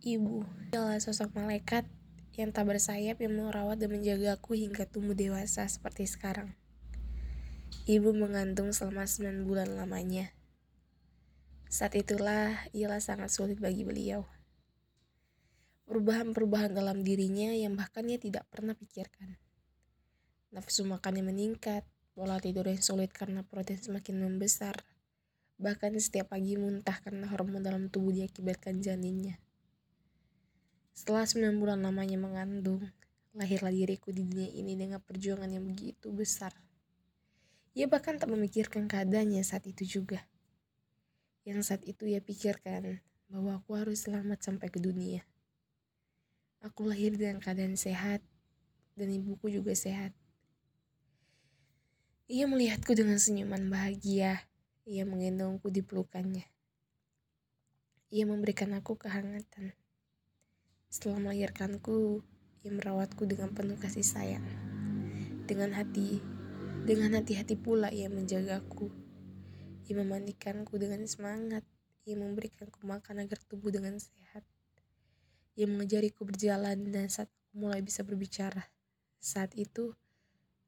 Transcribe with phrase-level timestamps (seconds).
[0.00, 1.84] Ibu adalah sosok malaikat
[2.32, 6.56] yang tak bersayap yang merawat dan menjagaku hingga tumbuh dewasa seperti sekarang.
[7.84, 10.32] Ibu mengandung selama 9 bulan lamanya.
[11.68, 14.24] Saat itulah ialah sangat sulit bagi beliau.
[15.84, 19.36] Perubahan-perubahan dalam dirinya yang bahkan ia tidak pernah pikirkan.
[20.48, 21.84] Nafsu makannya meningkat,
[22.16, 24.80] pola tidur yang sulit karena protein semakin membesar.
[25.60, 29.49] Bahkan setiap pagi muntah karena hormon dalam tubuh diakibatkan janinnya.
[31.00, 32.84] Setelah 9 bulan lamanya mengandung,
[33.32, 36.52] lahirlah diriku di dunia ini dengan perjuangan yang begitu besar.
[37.72, 40.20] Ia bahkan tak memikirkan keadaannya saat itu juga.
[41.48, 43.00] Yang saat itu ia pikirkan
[43.32, 45.24] bahwa aku harus selamat sampai ke dunia.
[46.60, 48.20] Aku lahir dengan keadaan sehat
[48.92, 50.12] dan ibuku juga sehat.
[52.28, 54.44] Ia melihatku dengan senyuman bahagia.
[54.84, 56.44] Ia menggendongku di pelukannya.
[58.12, 59.79] Ia memberikan aku kehangatan.
[60.90, 62.18] Setelah melahirkanku,
[62.66, 64.42] ia merawatku dengan penuh kasih sayang.
[65.46, 66.18] Dengan hati,
[66.82, 68.90] dengan hati-hati pula ia menjagaku.
[69.86, 71.62] Ia memandikanku dengan semangat.
[72.10, 74.42] Ia memberikanku makan agar tubuh dengan sehat.
[75.54, 78.66] Ia mengajariku berjalan dan saat aku mulai bisa berbicara.
[79.22, 79.94] Saat itu,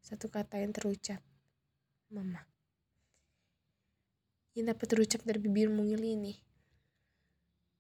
[0.07, 1.19] satu kata yang terucap,
[2.15, 2.47] Mama.
[4.55, 6.39] Yang dapat terucap dari bibir mungil ini.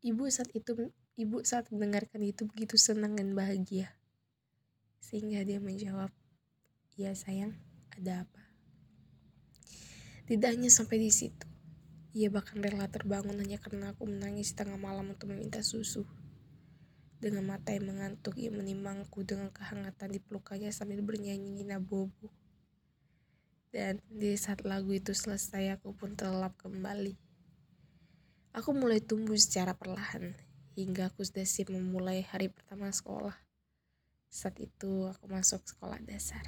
[0.03, 3.92] Ibu saat itu Ibu saat mendengarkan itu begitu senang dan bahagia.
[4.96, 6.08] Sehingga dia menjawab,
[6.96, 7.52] "Ya sayang,
[7.92, 8.42] ada apa?"
[10.24, 11.44] Tidak hanya sampai di situ.
[12.16, 16.08] Ia bahkan rela terbangun hanya karena aku menangis tengah malam untuk meminta susu.
[17.20, 22.32] Dengan mata yang mengantuk, ia menimangku dengan kehangatan di pelukannya sambil bernyanyi Nina Bobo.
[23.69, 27.16] Dan di saat lagu itu selesai, aku pun terlelap kembali.
[28.56, 30.36] Aku mulai tumbuh secara perlahan,
[30.73, 33.37] hingga aku sudah siap memulai hari pertama sekolah.
[34.33, 36.41] Saat itu aku masuk sekolah dasar.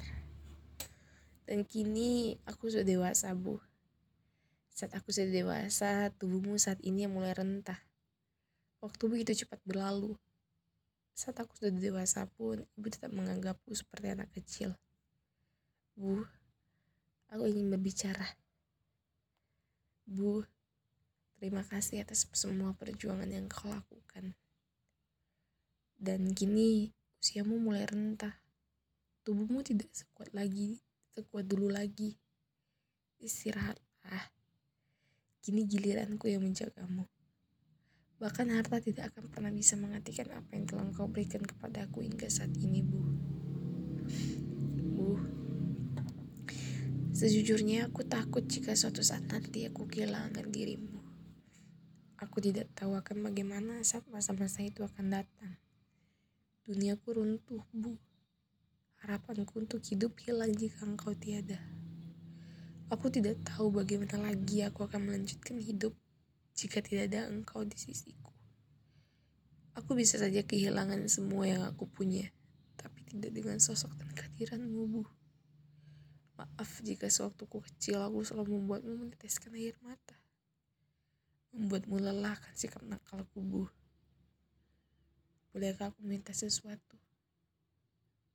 [1.45, 3.61] Dan kini aku sudah dewasa, Bu.
[4.73, 7.77] Saat aku sudah dewasa, tubuhmu saat ini yang mulai rentah.
[8.81, 10.17] Waktu begitu cepat berlalu.
[11.13, 14.73] Saat aku sudah dewasa pun, ibu tetap menganggapku seperti anak kecil.
[15.93, 16.25] Bu,
[17.29, 18.35] aku ingin berbicara.
[20.09, 20.43] Bu,
[21.35, 24.33] Terima kasih atas semua perjuangan yang kau lakukan.
[25.99, 28.39] Dan kini usiamu mulai rentah.
[29.25, 30.79] Tubuhmu tidak sekuat lagi,
[31.11, 32.15] sekuat dulu lagi.
[33.19, 34.31] Istirahatlah.
[35.43, 37.03] Kini giliranku yang menjagamu.
[38.15, 42.55] Bahkan harta tidak akan pernah bisa menggantikan apa yang telah kau berikan kepadaku hingga saat
[42.55, 43.01] ini, Bu.
[44.95, 45.19] Bu,
[47.11, 50.94] sejujurnya aku takut jika suatu saat nanti aku kehilangan dirimu.
[52.35, 55.55] Aku tidak tahu akan bagaimana saat masa-masa itu akan datang.
[56.67, 57.95] Duniaku runtuh, Bu.
[58.99, 61.55] Harapanku untuk hidup hilang jika engkau tiada.
[62.91, 65.95] Aku tidak tahu bagaimana lagi aku akan melanjutkan hidup
[66.59, 68.35] jika tidak ada engkau di sisiku.
[69.79, 72.35] Aku bisa saja kehilangan semua yang aku punya,
[72.75, 75.07] tapi tidak dengan sosok dan kehadiranmu, Bu.
[76.35, 80.24] Maaf jika sewaktuku kecil aku selalu membuatmu meneteskan air mata
[81.55, 83.71] membuatmu lelah kan sikap nakal kubu.
[85.55, 86.99] Bolehkah aku minta sesuatu?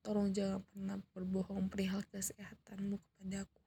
[0.01, 3.61] Tolong jangan pernah berbohong perihal kesehatanmu kepadaku.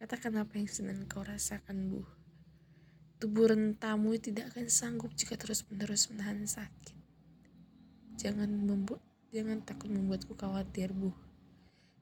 [0.00, 2.00] Katakan apa yang sedang kau rasakan, Bu.
[3.20, 6.96] Tubuh rentamu tidak akan sanggup jika terus-menerus menahan sakit.
[8.16, 11.12] Jangan membuat, jangan takut membuatku khawatir, Bu.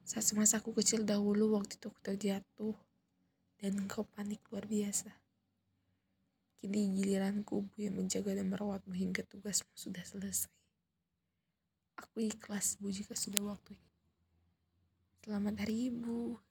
[0.07, 2.77] Saat semasa aku kecil dahulu, waktu itu aku terjatuh,
[3.59, 5.26] dan kau panik luar biasa.
[6.57, 10.49] Kini giliranku Bu yang menjaga dan merawatmu hingga tugasmu sudah selesai.
[12.01, 13.85] Aku ikhlas Bu jika sudah waktunya.
[15.21, 16.41] Selamat hari Ibu.